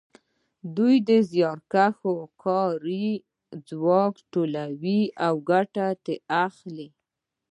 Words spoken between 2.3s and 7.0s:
کاري ځواک لوټوي او ګټه کوي